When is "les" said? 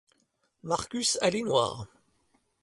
1.35-1.43